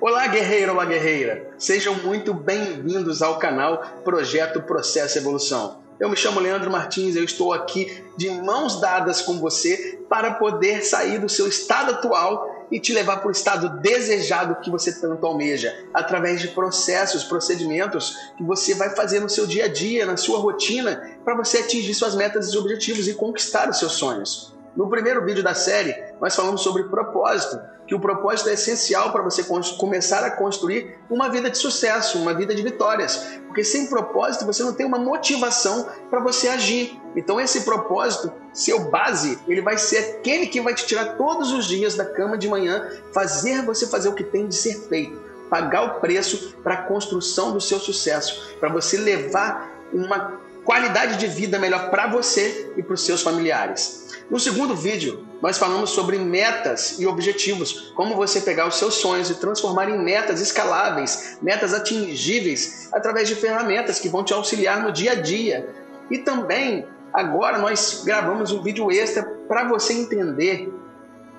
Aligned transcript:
Olá, 0.00 0.26
guerreiro, 0.28 0.72
olá, 0.72 0.86
guerreira! 0.86 1.50
Sejam 1.58 1.94
muito 1.96 2.32
bem-vindos 2.32 3.20
ao 3.20 3.38
canal 3.38 3.82
Projeto 4.02 4.62
Processo 4.62 5.18
Evolução. 5.18 5.82
Eu 5.98 6.08
me 6.08 6.16
chamo 6.16 6.40
Leandro 6.40 6.70
Martins, 6.70 7.16
eu 7.16 7.22
estou 7.22 7.52
aqui 7.52 8.02
de 8.16 8.30
mãos 8.30 8.80
dadas 8.80 9.20
com 9.20 9.38
você 9.38 10.00
para 10.08 10.32
poder 10.32 10.82
sair 10.82 11.18
do 11.18 11.28
seu 11.28 11.46
estado 11.46 11.90
atual 11.90 12.66
e 12.70 12.80
te 12.80 12.94
levar 12.94 13.18
para 13.18 13.28
o 13.28 13.30
estado 13.30 13.78
desejado 13.80 14.62
que 14.62 14.70
você 14.70 14.90
tanto 14.90 15.26
almeja, 15.26 15.84
através 15.92 16.40
de 16.40 16.48
processos, 16.48 17.22
procedimentos 17.22 18.16
que 18.38 18.42
você 18.42 18.72
vai 18.74 18.96
fazer 18.96 19.20
no 19.20 19.28
seu 19.28 19.46
dia 19.46 19.66
a 19.66 19.68
dia, 19.68 20.06
na 20.06 20.16
sua 20.16 20.38
rotina, 20.38 21.10
para 21.22 21.36
você 21.36 21.58
atingir 21.58 21.92
suas 21.92 22.14
metas 22.14 22.54
e 22.54 22.56
objetivos 22.56 23.06
e 23.06 23.12
conquistar 23.12 23.68
os 23.68 23.78
seus 23.78 23.92
sonhos. 23.92 24.58
No 24.76 24.88
primeiro 24.88 25.24
vídeo 25.24 25.42
da 25.42 25.54
série, 25.54 25.94
nós 26.20 26.34
falamos 26.34 26.62
sobre 26.62 26.84
propósito, 26.84 27.58
que 27.86 27.94
o 27.94 27.98
propósito 27.98 28.48
é 28.48 28.52
essencial 28.52 29.10
para 29.10 29.20
você 29.20 29.42
começar 29.76 30.24
a 30.24 30.30
construir 30.30 30.96
uma 31.10 31.28
vida 31.28 31.50
de 31.50 31.58
sucesso, 31.58 32.18
uma 32.18 32.32
vida 32.32 32.54
de 32.54 32.62
vitórias. 32.62 33.16
Porque 33.48 33.64
sem 33.64 33.88
propósito 33.88 34.46
você 34.46 34.62
não 34.62 34.72
tem 34.72 34.86
uma 34.86 34.98
motivação 34.98 35.88
para 36.08 36.20
você 36.20 36.46
agir. 36.46 37.00
Então 37.16 37.40
esse 37.40 37.62
propósito, 37.62 38.32
seu 38.52 38.88
base, 38.90 39.40
ele 39.48 39.60
vai 39.60 39.76
ser 39.76 40.18
aquele 40.18 40.46
que 40.46 40.60
vai 40.60 40.72
te 40.72 40.86
tirar 40.86 41.16
todos 41.16 41.50
os 41.52 41.66
dias 41.66 41.96
da 41.96 42.04
cama 42.04 42.38
de 42.38 42.48
manhã, 42.48 42.88
fazer 43.12 43.64
você 43.64 43.88
fazer 43.88 44.08
o 44.08 44.14
que 44.14 44.22
tem 44.22 44.46
de 44.46 44.54
ser 44.54 44.88
feito, 44.88 45.20
pagar 45.50 45.82
o 45.82 46.00
preço 46.00 46.54
para 46.62 46.74
a 46.74 46.82
construção 46.82 47.52
do 47.52 47.60
seu 47.60 47.80
sucesso, 47.80 48.56
para 48.60 48.68
você 48.68 48.96
levar 48.98 49.68
uma 49.92 50.38
qualidade 50.70 51.16
de 51.16 51.26
vida 51.26 51.58
melhor 51.58 51.90
para 51.90 52.06
você 52.06 52.72
e 52.76 52.82
para 52.84 52.94
os 52.94 53.04
seus 53.04 53.22
familiares. 53.22 54.06
No 54.30 54.38
segundo 54.38 54.76
vídeo, 54.76 55.26
nós 55.42 55.58
falamos 55.58 55.90
sobre 55.90 56.16
metas 56.16 57.00
e 57.00 57.08
objetivos, 57.08 57.92
como 57.96 58.14
você 58.14 58.40
pegar 58.40 58.68
os 58.68 58.76
seus 58.76 58.94
sonhos 58.94 59.28
e 59.30 59.34
transformar 59.34 59.88
em 59.88 59.98
metas 59.98 60.40
escaláveis, 60.40 61.38
metas 61.42 61.74
atingíveis, 61.74 62.88
através 62.92 63.26
de 63.26 63.34
ferramentas 63.34 63.98
que 63.98 64.08
vão 64.08 64.22
te 64.22 64.32
auxiliar 64.32 64.80
no 64.80 64.92
dia 64.92 65.10
a 65.10 65.14
dia. 65.16 65.68
E 66.08 66.18
também, 66.18 66.86
agora 67.12 67.58
nós 67.58 68.02
gravamos 68.04 68.52
um 68.52 68.62
vídeo 68.62 68.92
extra 68.92 69.24
para 69.48 69.64
você 69.64 69.92
entender 69.92 70.72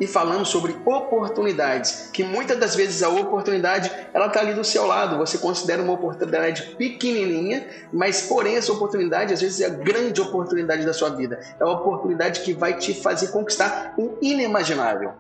e 0.02 0.08
falamos 0.08 0.50
sobre 0.50 0.76
oportunidades, 0.84 2.10
que 2.12 2.24
muitas 2.24 2.58
das 2.58 2.76
vezes 2.76 3.04
a 3.04 3.10
oportunidade 3.10 3.92
ela 4.12 4.26
está 4.26 4.40
ali 4.40 4.52
do 4.52 4.64
seu 4.64 4.88
lado, 4.88 5.20
você 5.20 5.38
considera 5.38 5.80
uma 5.80 5.94
oportunidade 5.94 6.76
pequenininha, 6.76 7.68
mas 7.94 8.24
porém 8.24 8.56
essa 8.56 8.74
oportunidade 8.74 9.32
às 9.32 9.40
vezes 9.40 9.62
é 9.62 9.68
a 9.68 9.70
grande 9.70 10.20
oportunidade 10.20 10.84
da 10.88 10.92
sua 10.92 11.10
vida, 11.10 11.40
é 11.60 11.64
a 11.64 11.70
oportunidade 11.70 12.40
que 12.40 12.52
vai 12.52 12.80
te 12.80 12.96
fazer 12.96 13.28
conquistar 13.28 13.94
o 13.96 14.18
inimaginável. 14.24 15.12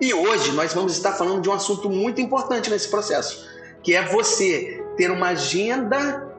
E 0.00 0.14
hoje 0.14 0.52
nós 0.52 0.72
vamos 0.72 0.92
estar 0.92 1.14
falando 1.14 1.40
de 1.40 1.48
um 1.48 1.52
assunto 1.52 1.90
muito 1.90 2.20
importante 2.20 2.70
nesse 2.70 2.88
processo, 2.88 3.44
que 3.82 3.92
é 3.92 4.02
você 4.04 4.84
ter 4.96 5.10
uma 5.10 5.30
agenda 5.30 6.32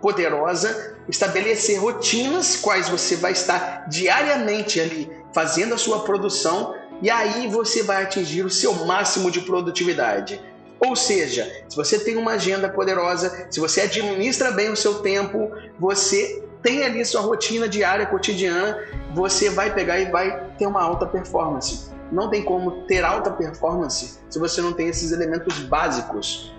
poderosa, 0.00 0.94
estabelecer 1.08 1.80
rotinas 1.80 2.54
quais 2.54 2.88
você 2.88 3.16
vai 3.16 3.32
estar 3.32 3.88
diariamente 3.88 4.80
ali 4.80 5.10
fazendo 5.34 5.74
a 5.74 5.78
sua 5.78 6.04
produção 6.04 6.74
e 7.04 7.10
aí 7.10 7.48
você 7.48 7.82
vai 7.82 8.02
atingir 8.02 8.46
o 8.46 8.50
seu 8.50 8.86
máximo 8.86 9.30
de 9.30 9.42
produtividade. 9.42 10.40
Ou 10.80 10.96
seja, 10.96 11.44
se 11.68 11.76
você 11.76 11.98
tem 11.98 12.16
uma 12.16 12.30
agenda 12.30 12.66
poderosa, 12.66 13.46
se 13.50 13.60
você 13.60 13.82
administra 13.82 14.50
bem 14.50 14.70
o 14.70 14.76
seu 14.76 15.00
tempo, 15.00 15.50
você 15.78 16.42
tem 16.62 16.82
ali 16.82 17.04
sua 17.04 17.20
rotina 17.20 17.68
diária, 17.68 18.06
cotidiana, 18.06 18.82
você 19.12 19.50
vai 19.50 19.74
pegar 19.74 20.00
e 20.00 20.10
vai 20.10 20.48
ter 20.58 20.66
uma 20.66 20.80
alta 20.80 21.04
performance. 21.04 21.90
Não 22.10 22.30
tem 22.30 22.42
como 22.42 22.86
ter 22.86 23.04
alta 23.04 23.30
performance 23.30 24.18
se 24.30 24.38
você 24.38 24.62
não 24.62 24.72
tem 24.72 24.88
esses 24.88 25.12
elementos 25.12 25.58
básicos. 25.58 26.54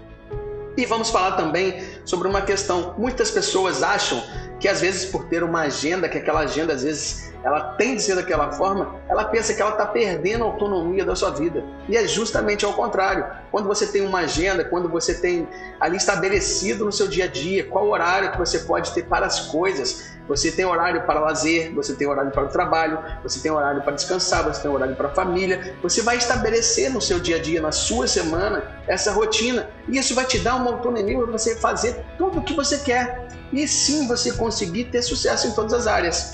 E 0.77 0.85
vamos 0.85 1.09
falar 1.09 1.37
também 1.37 1.81
sobre 2.05 2.27
uma 2.27 2.43
questão. 2.43 2.93
Muitas 2.99 3.31
pessoas 3.31 3.81
acham 3.81 4.21
que 4.59 4.67
às 4.67 4.79
vezes 4.79 5.05
por 5.05 5.25
ter 5.25 5.43
uma 5.43 5.61
agenda, 5.61 6.07
que 6.07 6.19
aquela 6.19 6.41
agenda 6.41 6.71
às 6.71 6.83
vezes 6.83 7.33
ela 7.45 7.75
tem 7.75 7.95
de 7.95 8.01
ser 8.01 8.15
daquela 8.15 8.51
forma, 8.53 8.95
ela 9.07 9.23
pensa 9.25 9.53
que 9.53 9.61
ela 9.61 9.69
está 9.69 9.85
perdendo 9.85 10.43
a 10.43 10.47
autonomia 10.47 11.05
da 11.05 11.15
sua 11.15 11.29
vida. 11.29 11.63
E 11.87 11.95
é 11.95 12.07
justamente 12.07 12.65
ao 12.65 12.73
contrário. 12.73 13.23
Quando 13.51 13.67
você 13.67 13.85
tem 13.85 14.01
uma 14.01 14.21
agenda, 14.21 14.65
quando 14.65 14.89
você 14.89 15.13
tem 15.13 15.47
ali 15.79 15.95
estabelecido 15.95 16.83
no 16.83 16.91
seu 16.91 17.07
dia 17.07 17.25
a 17.25 17.27
dia 17.27 17.63
qual 17.63 17.87
horário 17.87 18.31
que 18.31 18.39
você 18.39 18.57
pode 18.57 18.91
ter 18.93 19.03
para 19.03 19.27
as 19.27 19.41
coisas, 19.41 20.15
você 20.27 20.51
tem 20.51 20.65
horário 20.65 21.03
para 21.03 21.19
lazer, 21.19 21.71
você 21.71 21.93
tem 21.93 22.07
horário 22.07 22.31
para 22.31 22.45
o 22.45 22.47
trabalho, 22.47 22.97
você 23.21 23.39
tem 23.39 23.51
horário 23.51 23.83
para 23.83 23.93
descansar, 23.93 24.43
você 24.43 24.63
tem 24.63 24.71
horário 24.71 24.95
para 24.95 25.09
a 25.09 25.13
família. 25.13 25.77
Você 25.83 26.01
vai 26.01 26.17
estabelecer 26.17 26.89
no 26.89 26.99
seu 26.99 27.19
dia 27.19 27.35
a 27.35 27.39
dia, 27.39 27.61
na 27.61 27.71
sua 27.71 28.07
semana, 28.07 28.63
essa 28.87 29.11
rotina. 29.11 29.69
E 29.87 29.99
isso 29.99 30.15
vai 30.15 30.25
te 30.25 30.39
dar 30.39 30.55
uma 30.55 30.71
autonomia 30.71 31.15
para 31.19 31.31
você 31.31 31.55
fazer 31.57 32.03
tudo 32.17 32.39
o 32.39 32.41
que 32.41 32.55
você 32.55 32.79
quer. 32.79 33.27
E 33.53 33.67
sim 33.67 34.07
você 34.07 34.31
conseguir 34.31 34.85
ter 34.85 35.03
sucesso 35.03 35.45
em 35.45 35.51
todas 35.51 35.73
as 35.73 35.85
áreas. 35.85 36.33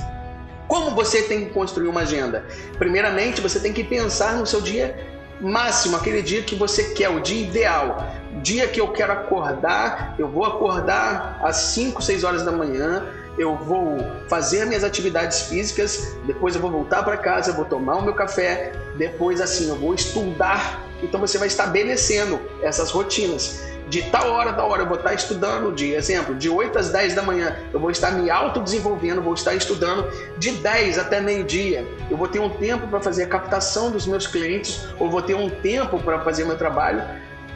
Como 0.72 0.92
você 0.92 1.24
tem 1.24 1.44
que 1.44 1.52
construir 1.52 1.90
uma 1.90 2.00
agenda? 2.00 2.46
Primeiramente, 2.80 3.42
você 3.42 3.60
tem 3.60 3.74
que 3.74 3.84
pensar 3.84 4.38
no 4.38 4.46
seu 4.46 4.62
dia 4.62 5.06
máximo, 5.42 5.98
aquele 5.98 6.22
dia 6.22 6.44
que 6.44 6.56
você 6.56 6.94
quer, 6.94 7.10
o 7.10 7.20
dia 7.20 7.46
ideal. 7.46 8.08
Dia 8.42 8.70
que 8.70 8.80
eu 8.80 8.88
quero 8.88 9.12
acordar, 9.12 10.16
eu 10.18 10.30
vou 10.30 10.46
acordar 10.46 11.42
às 11.44 11.58
5, 11.58 12.02
6 12.02 12.24
horas 12.24 12.44
da 12.44 12.54
manhã, 12.54 13.06
eu 13.38 13.58
vou 13.58 13.98
fazer 14.30 14.66
minhas 14.66 14.86
atividades 14.86 15.42
físicas, 15.42 16.16
depois 16.26 16.56
eu 16.56 16.62
vou 16.62 16.72
voltar 16.72 17.04
para 17.04 17.18
casa, 17.18 17.52
eu 17.52 17.56
vou 17.56 17.66
tomar 17.66 17.96
o 17.96 18.02
meu 18.04 18.14
café, 18.14 18.72
depois 18.96 19.42
assim 19.42 19.68
eu 19.68 19.76
vou 19.76 19.94
estudar. 19.94 20.86
Então 21.04 21.20
você 21.20 21.38
vai 21.38 21.50
estabelecendo 21.50 22.40
essas 22.62 22.92
rotinas 22.92 23.71
de 23.92 24.04
tal 24.04 24.32
hora, 24.32 24.54
tal 24.54 24.70
hora 24.70 24.84
eu 24.84 24.88
vou 24.88 24.96
estar 24.96 25.14
estudando, 25.14 25.74
de 25.74 25.92
exemplo, 25.92 26.34
de 26.34 26.48
8 26.48 26.80
às 26.80 26.90
10 26.92 27.14
da 27.14 27.22
manhã 27.22 27.58
eu 27.74 27.80
vou 27.80 27.92
estar 27.92 28.12
me 28.12 28.30
autodesenvolvendo, 28.30 29.22
vou 29.22 29.34
estar 29.34 29.54
estudando, 29.54 30.08
de 30.38 30.52
10 30.52 30.98
até 30.98 31.20
meio-dia. 31.20 31.86
Eu 32.10 32.16
vou 32.16 32.30
ter 32.30 32.40
um 32.40 32.50
tempo 32.50 32.88
para 32.88 33.02
fazer 33.02 33.24
a 33.24 33.28
captação 33.28 33.92
dos 33.92 34.08
meus 34.08 34.26
clientes, 34.26 34.88
ou 34.98 35.10
vou 35.10 35.22
ter 35.22 35.36
um 35.36 35.50
tempo 35.50 36.00
para 36.00 36.22
fazer 36.22 36.46
meu 36.46 36.58
trabalho, 36.58 37.04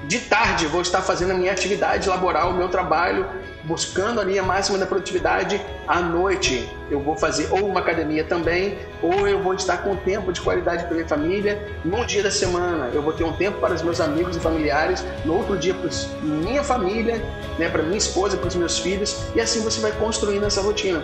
de 0.08 0.20
tarde 0.20 0.68
vou 0.68 0.82
estar 0.82 1.02
fazendo 1.02 1.32
a 1.32 1.34
minha 1.34 1.52
atividade 1.52 2.08
laboral, 2.08 2.52
o 2.52 2.54
meu 2.54 2.70
trabalho, 2.70 3.26
buscando 3.64 4.22
a 4.22 4.44
máxima 4.44 4.78
da 4.78 4.86
produtividade. 4.86 5.60
À 5.88 6.00
noite 6.00 6.70
eu 6.92 7.00
vou 7.00 7.18
fazer 7.18 7.48
ou 7.52 7.66
uma 7.66 7.80
academia 7.80 8.24
também, 8.24 8.78
ou 9.02 9.28
eu 9.28 9.42
vou 9.42 9.56
estar 9.56 9.78
com 9.78 9.96
tempo 9.96 10.32
de 10.32 10.42
qualidade 10.42 10.84
para 10.84 10.94
minha 10.94 11.08
família. 11.08 11.60
Num 11.84 12.06
dia 12.06 12.22
da 12.22 12.30
semana 12.30 12.92
eu 12.94 13.02
vou 13.02 13.14
ter 13.14 13.24
um 13.24 13.34
tempo 13.34 13.60
para 13.60 13.74
os 13.74 13.82
meus 13.82 14.00
amigos 14.00 14.38
e 14.38 14.40
familiares, 14.40 15.04
no 15.26 15.38
outro 15.38 15.58
dia 15.58 15.74
para 15.74 15.90
minha 16.22 16.64
família, 16.64 17.16
né, 17.58 17.68
para 17.68 17.82
minha 17.82 17.98
esposa, 17.98 18.38
para 18.38 18.48
os 18.48 18.56
meus 18.56 18.78
filhos, 18.78 19.24
e 19.34 19.42
assim 19.42 19.62
você 19.62 19.80
vai 19.80 19.92
construindo 19.94 20.46
essa 20.46 20.62
rotina. 20.62 21.04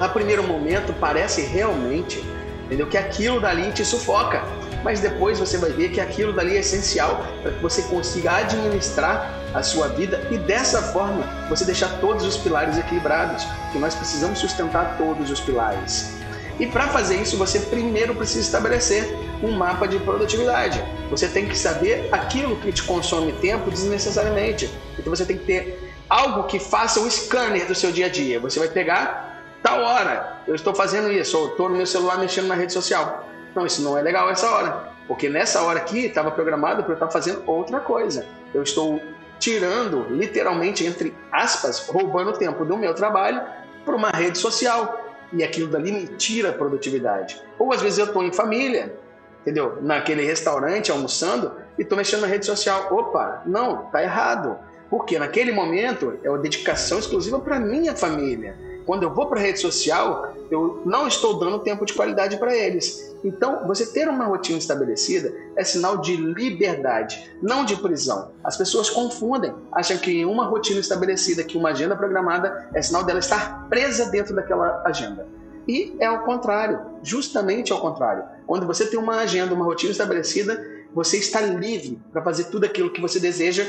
A 0.00 0.08
primeiro 0.08 0.42
momento 0.42 0.92
parece 0.98 1.42
realmente 1.42 2.20
entendeu? 2.66 2.86
que 2.86 2.98
aquilo 2.98 3.40
dali 3.40 3.70
te 3.72 3.84
sufoca 3.84 4.42
mas 4.84 5.00
depois 5.00 5.40
você 5.40 5.56
vai 5.56 5.70
ver 5.70 5.88
que 5.88 6.00
aquilo 6.00 6.32
dali 6.32 6.56
é 6.56 6.60
essencial 6.60 7.26
para 7.42 7.52
que 7.52 7.62
você 7.62 7.82
consiga 7.84 8.36
administrar 8.36 9.34
a 9.54 9.62
sua 9.62 9.88
vida 9.88 10.20
e 10.30 10.36
dessa 10.36 10.82
forma 10.82 11.24
você 11.48 11.64
deixar 11.64 11.88
todos 12.00 12.24
os 12.24 12.36
pilares 12.36 12.76
equilibrados, 12.76 13.44
que 13.72 13.78
nós 13.78 13.94
precisamos 13.94 14.38
sustentar 14.38 14.96
todos 14.98 15.30
os 15.30 15.40
pilares. 15.40 16.12
E 16.60 16.66
para 16.66 16.86
fazer 16.88 17.16
isso, 17.16 17.36
você 17.36 17.58
primeiro 17.58 18.14
precisa 18.14 18.40
estabelecer 18.40 19.12
um 19.42 19.52
mapa 19.52 19.88
de 19.88 19.98
produtividade. 19.98 20.84
Você 21.10 21.26
tem 21.26 21.48
que 21.48 21.58
saber 21.58 22.08
aquilo 22.12 22.56
que 22.56 22.70
te 22.70 22.82
consome 22.82 23.32
tempo 23.32 23.70
desnecessariamente. 23.70 24.70
Então 24.98 25.14
você 25.14 25.24
tem 25.24 25.36
que 25.36 25.44
ter 25.44 25.92
algo 26.08 26.44
que 26.44 26.60
faça 26.60 27.00
o 27.00 27.10
scanner 27.10 27.66
do 27.66 27.74
seu 27.74 27.90
dia 27.90 28.06
a 28.06 28.08
dia. 28.08 28.38
Você 28.38 28.60
vai 28.60 28.68
pegar 28.68 29.58
tal 29.62 29.80
hora, 29.80 30.38
eu 30.46 30.54
estou 30.54 30.74
fazendo 30.74 31.10
isso, 31.10 31.38
ou 31.38 31.48
estou 31.48 31.68
no 31.70 31.76
meu 31.76 31.86
celular 31.86 32.18
mexendo 32.18 32.46
na 32.46 32.54
rede 32.54 32.72
social. 32.72 33.26
Não, 33.54 33.64
isso 33.66 33.82
não 33.82 33.96
é 33.96 34.02
legal 34.02 34.30
essa 34.30 34.50
hora. 34.50 34.88
Porque 35.06 35.28
nessa 35.28 35.62
hora 35.62 35.78
aqui 35.78 36.06
estava 36.06 36.30
programado 36.30 36.82
para 36.82 36.92
eu 36.92 36.94
estar 36.94 37.10
fazendo 37.10 37.42
outra 37.46 37.80
coisa. 37.80 38.26
Eu 38.52 38.62
estou 38.62 39.00
tirando, 39.38 40.06
literalmente, 40.10 40.86
entre 40.86 41.14
aspas, 41.30 41.86
roubando 41.86 42.32
tempo 42.32 42.64
do 42.64 42.76
meu 42.76 42.94
trabalho 42.94 43.42
para 43.84 43.94
uma 43.94 44.10
rede 44.10 44.38
social. 44.38 45.00
E 45.32 45.42
aquilo 45.42 45.68
dali 45.68 45.92
me 45.92 46.06
tira 46.06 46.50
a 46.50 46.52
produtividade. 46.52 47.40
Ou 47.58 47.72
às 47.72 47.82
vezes 47.82 47.98
eu 47.98 48.06
estou 48.06 48.22
em 48.22 48.32
família, 48.32 48.96
entendeu? 49.42 49.78
Naquele 49.82 50.24
restaurante 50.24 50.90
almoçando 50.90 51.52
e 51.78 51.82
estou 51.82 51.98
mexendo 51.98 52.22
na 52.22 52.26
rede 52.26 52.46
social. 52.46 52.88
Opa, 52.90 53.42
não, 53.44 53.86
tá 53.86 54.02
errado. 54.02 54.58
Porque 54.88 55.18
naquele 55.18 55.50
momento 55.50 56.18
é 56.22 56.30
uma 56.30 56.38
dedicação 56.38 56.98
exclusiva 56.98 57.38
para 57.40 57.58
minha 57.58 57.94
família. 57.96 58.56
Quando 58.86 59.02
eu 59.02 59.14
vou 59.14 59.26
para 59.26 59.40
a 59.40 59.42
rede 59.42 59.60
social, 59.60 60.34
eu 60.50 60.82
não 60.84 61.06
estou 61.08 61.38
dando 61.38 61.60
tempo 61.60 61.86
de 61.86 61.94
qualidade 61.94 62.36
para 62.36 62.54
eles. 62.54 63.14
Então, 63.24 63.66
você 63.66 63.86
ter 63.86 64.08
uma 64.08 64.26
rotina 64.26 64.58
estabelecida 64.58 65.34
é 65.56 65.64
sinal 65.64 65.96
de 65.96 66.16
liberdade, 66.16 67.30
não 67.40 67.64
de 67.64 67.76
prisão. 67.76 68.32
As 68.42 68.56
pessoas 68.56 68.90
confundem, 68.90 69.54
acham 69.72 69.96
que 69.96 70.24
uma 70.26 70.44
rotina 70.44 70.80
estabelecida, 70.80 71.42
que 71.42 71.56
uma 71.56 71.70
agenda 71.70 71.96
programada, 71.96 72.68
é 72.74 72.82
sinal 72.82 73.02
dela 73.02 73.18
estar 73.18 73.66
presa 73.70 74.10
dentro 74.10 74.34
daquela 74.34 74.82
agenda. 74.84 75.26
E 75.66 75.96
é 75.98 76.04
ao 76.04 76.20
contrário, 76.20 76.80
justamente 77.02 77.72
ao 77.72 77.80
contrário. 77.80 78.24
Quando 78.46 78.66
você 78.66 78.86
tem 78.86 78.98
uma 78.98 79.16
agenda, 79.16 79.54
uma 79.54 79.64
rotina 79.64 79.92
estabelecida, 79.92 80.62
você 80.92 81.16
está 81.16 81.40
livre 81.40 81.98
para 82.12 82.22
fazer 82.22 82.44
tudo 82.44 82.64
aquilo 82.66 82.90
que 82.90 83.00
você 83.00 83.18
deseja 83.18 83.64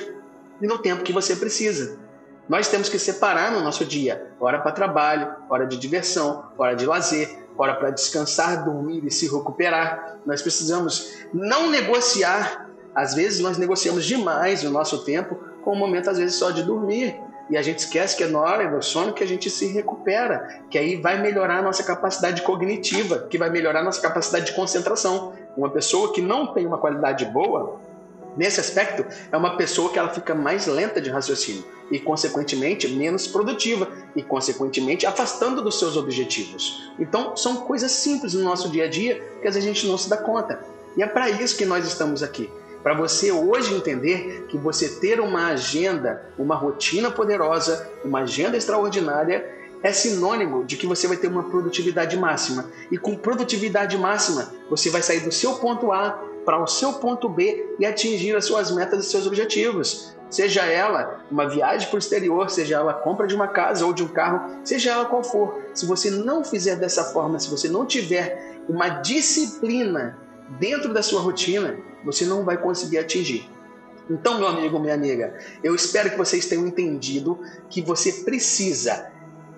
e 0.61 0.67
no 0.67 0.77
tempo 0.77 1.03
que 1.03 1.13
você 1.13 1.35
precisa. 1.35 1.97
Nós 2.47 2.67
temos 2.67 2.89
que 2.89 2.99
separar 2.99 3.51
no 3.51 3.61
nosso 3.61 3.83
dia 3.83 4.31
hora 4.39 4.59
para 4.59 4.71
trabalho, 4.71 5.33
hora 5.49 5.65
de 5.65 5.77
diversão, 5.77 6.45
hora 6.57 6.75
de 6.75 6.85
lazer, 6.85 7.39
hora 7.57 7.73
para 7.75 7.89
descansar, 7.89 8.63
dormir 8.63 9.03
e 9.03 9.11
se 9.11 9.25
recuperar. 9.27 10.17
Nós 10.25 10.41
precisamos 10.41 11.13
não 11.33 11.69
negociar. 11.69 12.69
Às 12.93 13.13
vezes 13.13 13.39
nós 13.39 13.57
negociamos 13.57 14.05
demais 14.05 14.63
o 14.63 14.69
nosso 14.69 15.03
tempo 15.03 15.35
com 15.63 15.71
o 15.71 15.75
momento, 15.75 16.09
às 16.09 16.17
vezes, 16.17 16.35
só 16.35 16.51
de 16.51 16.63
dormir. 16.63 17.19
E 17.49 17.57
a 17.57 17.61
gente 17.61 17.79
esquece 17.79 18.15
que 18.15 18.23
é 18.23 18.27
na 18.27 18.39
hora 18.39 18.67
do 18.67 18.81
sono 18.81 19.13
que 19.13 19.23
a 19.23 19.27
gente 19.27 19.49
se 19.49 19.67
recupera, 19.71 20.61
que 20.69 20.77
aí 20.77 20.95
vai 20.95 21.21
melhorar 21.21 21.59
a 21.59 21.61
nossa 21.61 21.83
capacidade 21.83 22.41
cognitiva, 22.41 23.27
que 23.29 23.37
vai 23.37 23.49
melhorar 23.49 23.81
a 23.81 23.83
nossa 23.83 24.01
capacidade 24.01 24.47
de 24.47 24.53
concentração. 24.53 25.33
Uma 25.55 25.69
pessoa 25.69 26.11
que 26.11 26.21
não 26.21 26.53
tem 26.53 26.65
uma 26.65 26.77
qualidade 26.77 27.25
boa, 27.25 27.79
nesse 28.37 28.59
aspecto, 28.59 29.05
é 29.31 29.37
uma 29.37 29.57
pessoa 29.57 29.91
que 29.91 29.99
ela 29.99 30.13
fica 30.13 30.33
mais 30.35 30.67
lenta 30.67 31.01
de 31.01 31.09
raciocínio 31.09 31.63
e, 31.91 31.99
consequentemente, 31.99 32.87
menos 32.87 33.27
produtiva 33.27 33.87
e, 34.15 34.23
consequentemente, 34.23 35.05
afastando 35.05 35.61
dos 35.61 35.77
seus 35.79 35.95
objetivos. 35.97 36.91
Então, 36.99 37.35
são 37.35 37.57
coisas 37.57 37.91
simples 37.91 38.33
no 38.33 38.43
nosso 38.43 38.69
dia 38.69 38.85
a 38.85 38.87
dia 38.87 39.21
que 39.41 39.47
às 39.47 39.55
vezes 39.55 39.69
a 39.69 39.73
gente 39.73 39.87
não 39.87 39.97
se 39.97 40.09
dá 40.09 40.17
conta. 40.17 40.59
E 40.97 41.03
é 41.03 41.07
para 41.07 41.29
isso 41.29 41.57
que 41.57 41.65
nós 41.65 41.85
estamos 41.85 42.23
aqui 42.23 42.49
para 42.85 42.93
você 42.93 43.31
hoje 43.31 43.73
entender 43.73 44.45
que 44.47 44.59
você 44.59 44.87
ter 44.87 45.19
uma 45.19 45.47
agenda, 45.47 46.29
uma 46.37 46.53
rotina 46.53 47.09
poderosa, 47.09 47.89
uma 48.03 48.19
agenda 48.19 48.55
extraordinária 48.55 49.43
é 49.81 49.91
sinônimo 49.91 50.63
de 50.63 50.77
que 50.77 50.85
você 50.85 51.07
vai 51.07 51.17
ter 51.17 51.27
uma 51.27 51.49
produtividade 51.49 52.15
máxima. 52.15 52.69
E 52.91 52.97
com 52.99 53.15
produtividade 53.15 53.97
máxima, 53.97 54.53
você 54.69 54.91
vai 54.91 55.01
sair 55.01 55.21
do 55.21 55.31
seu 55.31 55.55
ponto 55.55 55.91
A 55.91 56.23
para 56.45 56.61
o 56.61 56.67
seu 56.67 56.93
ponto 56.93 57.27
B 57.27 57.75
e 57.79 57.85
atingir 57.85 58.35
as 58.35 58.45
suas 58.45 58.71
metas 58.71 59.05
e 59.05 59.09
seus 59.09 59.25
objetivos. 59.25 60.15
Seja 60.29 60.63
ela 60.63 61.23
uma 61.31 61.47
viagem 61.49 61.87
para 61.87 61.95
o 61.95 61.99
exterior, 61.99 62.49
seja 62.49 62.75
ela 62.75 62.91
a 62.91 62.95
compra 62.95 63.27
de 63.27 63.35
uma 63.35 63.47
casa 63.47 63.85
ou 63.85 63.93
de 63.93 64.03
um 64.03 64.07
carro, 64.07 64.59
seja 64.63 64.91
ela 64.91 65.05
qual 65.05 65.23
for. 65.23 65.61
Se 65.73 65.85
você 65.85 66.09
não 66.09 66.43
fizer 66.43 66.75
dessa 66.75 67.05
forma, 67.05 67.39
se 67.39 67.49
você 67.49 67.67
não 67.67 67.85
tiver 67.85 68.55
uma 68.67 68.89
disciplina 68.89 70.19
dentro 70.59 70.93
da 70.93 71.01
sua 71.01 71.21
rotina, 71.21 71.77
você 72.03 72.25
não 72.25 72.43
vai 72.43 72.57
conseguir 72.57 72.97
atingir. 72.97 73.49
Então, 74.09 74.37
meu 74.37 74.47
amigo, 74.47 74.79
minha 74.79 74.93
amiga, 74.93 75.35
eu 75.63 75.73
espero 75.73 76.11
que 76.11 76.17
vocês 76.17 76.45
tenham 76.45 76.67
entendido 76.67 77.39
que 77.69 77.81
você 77.81 78.23
precisa 78.23 79.11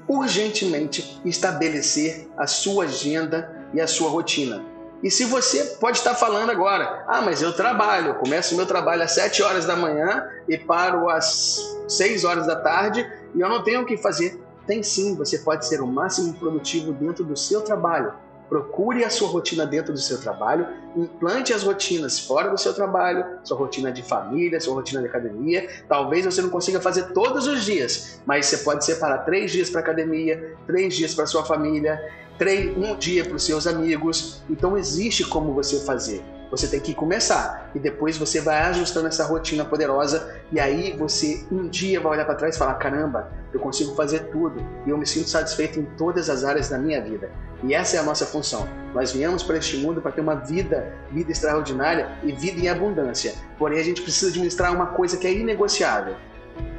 urgentemente 0.08 1.20
estabelecer 1.26 2.30
a 2.38 2.48
sua 2.48 2.86
agenda 2.86 3.68
e 3.74 3.82
a 3.82 3.88
sua 3.88 4.10
rotina. 4.10 4.77
E 5.04 5.12
se 5.12 5.26
você 5.26 5.64
pode 5.80 5.98
estar 5.98 6.16
falando 6.16 6.50
agora, 6.50 7.06
ah, 7.08 7.22
mas 7.22 7.42
eu 7.42 7.54
trabalho, 7.54 8.08
eu 8.08 8.16
começo 8.16 8.56
meu 8.56 8.66
trabalho 8.66 9.04
às 9.04 9.12
7 9.12 9.44
horas 9.44 9.66
da 9.66 9.76
manhã 9.76 10.28
e 10.50 10.58
paro 10.58 11.10
às 11.10 11.78
6 11.88 12.24
horas 12.24 12.48
da 12.48 12.56
tarde 12.56 13.08
e 13.36 13.40
eu 13.40 13.48
não 13.48 13.64
tenho 13.64 13.82
o 13.82 13.86
que 13.86 13.96
fazer. 13.96 14.42
Tem 14.66 14.82
sim, 14.82 15.16
você 15.16 15.38
pode 15.40 15.66
ser 15.66 15.82
o 15.82 15.88
máximo 15.88 16.34
produtivo 16.34 16.92
dentro 16.92 17.24
do 17.24 17.38
seu 17.38 17.62
trabalho. 17.62 18.12
Procure 18.50 19.04
a 19.04 19.10
sua 19.10 19.28
rotina 19.28 19.66
dentro 19.66 19.92
do 19.92 20.00
seu 20.00 20.20
trabalho, 20.20 20.66
implante 20.96 21.54
as 21.54 21.64
rotinas 21.64 22.18
fora 22.18 22.50
do 22.50 22.58
seu 22.58 22.74
trabalho, 22.74 23.26
sua 23.44 23.58
rotina 23.58 23.92
de 23.92 24.02
família, 24.02 24.60
sua 24.60 24.74
rotina 24.74 25.02
de 25.02 25.08
academia. 25.08 25.70
Talvez 25.88 26.26
você 26.26 26.42
não 26.42 26.50
consiga 26.50 26.80
fazer 26.80 27.12
todos 27.14 27.46
os 27.46 27.66
dias, 27.66 28.22
mas 28.26 28.46
você 28.46 28.58
pode 28.60 28.86
separar 28.86 29.20
três 29.20 29.52
dias 29.52 29.70
para 29.70 29.82
academia, 29.82 30.56
três 30.66 30.96
dias 30.96 31.14
para 31.14 31.26
sua 31.26 31.44
família, 31.44 32.02
três, 32.38 32.76
um 32.78 32.96
dia 32.96 33.26
para 33.26 33.36
os 33.36 33.44
seus 33.44 33.68
amigos. 33.68 34.42
Então 34.50 34.78
existe 34.78 35.26
como 35.26 35.54
você 35.54 35.80
fazer. 35.80 36.24
Você 36.50 36.68
tem 36.68 36.80
que 36.80 36.94
começar 36.94 37.70
e 37.76 37.80
depois 37.80 38.18
você 38.18 38.40
vai 38.40 38.60
ajustando 38.62 39.08
essa 39.08 39.26
rotina 39.26 39.66
poderosa 39.66 40.40
e 40.50 40.60
aí 40.60 40.96
você 40.98 41.46
um 41.52 41.68
dia 41.68 42.00
vai 42.00 42.14
olhar 42.14 42.26
para 42.26 42.36
trás 42.36 42.56
e 42.56 42.60
falar: 42.60 42.76
caramba, 42.76 43.30
eu 43.54 43.60
consigo 43.60 43.94
fazer 43.96 44.32
tudo 44.32 44.66
e 44.86 44.90
eu 44.90 44.98
me 44.98 45.06
sinto 45.06 45.30
satisfeito 45.30 45.80
em 45.80 45.86
todas 45.98 46.30
as 46.30 46.46
áreas 46.46 46.70
da 46.70 46.78
minha 46.78 47.02
vida. 47.02 47.30
E 47.64 47.74
essa 47.74 47.98
é 47.98 48.00
a 48.00 48.04
nossa 48.04 48.26
função. 48.26 48.68
Nós 48.94 49.12
viemos 49.12 49.44
para 49.44 49.58
este 49.58 49.78
mundo 49.78 50.02
para 50.02 50.12
ter 50.12 50.22
uma 50.22 50.36
vida, 50.36 50.94
vida 51.12 51.32
extraordinária 51.32 52.18
e 52.24 52.32
vida 52.32 52.62
em 52.62 52.70
abundância. 52.70 53.34
Porém, 53.58 53.80
a 53.80 53.84
gente 53.84 54.02
precisa 54.02 54.30
administrar 54.30 54.74
uma 54.74 54.86
coisa 54.86 55.18
que 55.18 55.28
é 55.28 55.34
inegociável: 55.34 56.16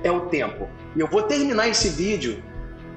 é 0.02 0.10
o 0.10 0.26
tempo. 0.26 0.66
E 0.96 1.00
eu 1.00 1.08
vou 1.08 1.22
terminar 1.24 1.68
esse 1.68 1.90
vídeo 1.90 2.42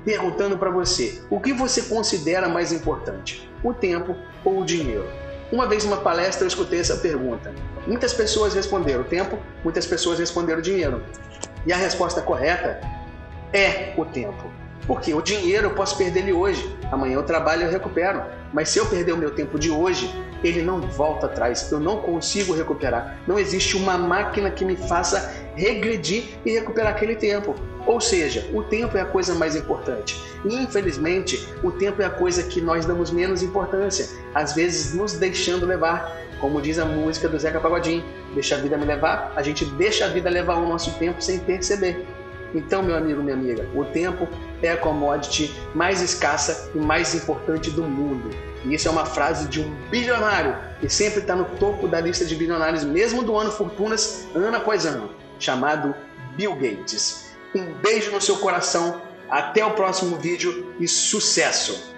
perguntando 0.04 0.58
para 0.58 0.70
você: 0.70 1.22
o 1.30 1.40
que 1.40 1.54
você 1.54 1.84
considera 1.84 2.48
mais 2.48 2.72
importante, 2.72 3.50
o 3.64 3.74
tempo 3.74 4.16
ou 4.44 4.62
o 4.62 4.66
dinheiro? 4.66 5.08
Uma 5.52 5.68
vez 5.68 5.84
numa 5.84 5.98
palestra 5.98 6.46
eu 6.46 6.48
escutei 6.48 6.80
essa 6.80 6.98
pergunta. 6.98 7.54
Muitas 7.86 8.14
pessoas 8.14 8.54
responderam 8.54 9.04
tempo, 9.04 9.38
muitas 9.64 9.86
pessoas 9.86 10.18
responderam 10.18 10.62
dinheiro. 10.62 11.04
E 11.66 11.74
a 11.74 11.78
resposta 11.78 12.22
correta 12.22 12.80
é 13.52 13.94
o 13.98 14.06
tempo. 14.06 14.50
Porque 14.88 15.14
o 15.14 15.22
dinheiro 15.22 15.68
eu 15.68 15.76
posso 15.76 15.98
perder 15.98 16.22
ele 16.22 16.34
hoje, 16.34 16.76
amanhã 16.92 17.16
eu 17.16 17.24
trabalho 17.24 17.62
e 17.62 17.66
eu 17.66 17.72
recupero. 17.72 18.24
Mas 18.54 18.70
se 18.70 18.80
eu 18.80 18.86
perder 18.86 19.12
o 19.12 19.18
meu 19.18 19.32
tempo 19.32 19.60
de 19.60 19.70
hoje, 19.70 20.10
ele 20.44 20.62
não 20.62 20.82
volta 20.82 21.28
atrás, 21.28 21.72
eu 21.72 21.80
não 21.80 21.98
consigo 21.98 22.54
recuperar. 22.54 23.18
Não 23.28 23.38
existe 23.38 23.78
uma 23.78 23.98
máquina 23.98 24.50
que 24.50 24.66
me 24.66 24.76
faça 24.76 25.34
regredir 25.56 26.40
e 26.46 26.52
recuperar 26.52 26.94
aquele 26.94 27.16
tempo. 27.16 27.56
Ou 27.86 28.00
seja, 28.00 28.50
o 28.54 28.62
tempo 28.64 28.98
é 28.98 29.02
a 29.02 29.06
coisa 29.06 29.34
mais 29.36 29.56
importante. 29.56 30.22
E 30.46 30.56
infelizmente, 30.56 31.48
o 31.64 31.72
tempo 31.72 32.02
é 32.02 32.06
a 32.06 32.10
coisa 32.10 32.44
que 32.44 32.62
nós 32.62 32.86
damos 32.86 33.12
menos 33.12 33.42
importância, 33.42 34.08
às 34.34 34.54
vezes 34.54 34.94
nos 34.94 35.14
deixando 35.14 35.66
levar. 35.66 36.20
Como 36.40 36.62
diz 36.62 36.80
a 36.80 36.86
música 36.86 37.28
do 37.30 37.38
Zeca 37.38 37.60
Pagodinho, 37.60 38.04
deixa 38.34 38.56
a 38.56 38.58
vida 38.60 38.76
me 38.78 38.86
levar, 38.86 39.32
a 39.36 39.44
gente 39.44 39.64
deixa 39.66 40.06
a 40.06 40.08
vida 40.08 40.30
levar 40.30 40.56
o 40.56 40.68
nosso 40.68 40.92
tempo 40.98 41.22
sem 41.22 41.40
perceber. 41.40 42.06
Então, 42.54 42.84
meu 42.84 42.96
amigo, 42.96 43.22
minha 43.22 43.36
amiga, 43.36 43.66
o 43.74 43.86
tempo 43.86 44.28
é 44.62 44.72
a 44.72 44.78
commodity 44.78 45.56
mais 45.74 46.02
escassa 46.02 46.72
e 46.76 46.80
mais 46.80 47.16
importante 47.16 47.70
do 47.70 47.84
mundo. 47.84 48.30
E 48.66 48.74
isso 48.74 48.88
é 48.88 48.92
uma 48.92 49.06
frase 49.06 49.48
de 49.48 49.62
um 49.62 49.74
bilionário 49.90 50.56
que 50.80 50.90
sempre 50.90 51.22
está 51.22 51.36
no 51.36 51.46
topo 51.46 51.88
da 51.88 52.02
lista 52.02 52.26
de 52.26 52.36
bilionários, 52.36 52.84
mesmo 52.84 53.24
do 53.24 53.38
ano 53.38 53.52
fortunas, 53.52 54.28
ano 54.36 54.58
após 54.58 54.86
ano, 54.86 55.10
chamado 55.40 55.96
Bill 56.36 56.56
Gates. 56.56 57.31
Um 57.54 57.74
beijo 57.74 58.12
no 58.12 58.22
seu 58.22 58.38
coração, 58.38 59.02
até 59.30 59.66
o 59.66 59.72
próximo 59.72 60.18
vídeo 60.18 60.74
e 60.80 60.88
sucesso! 60.88 61.91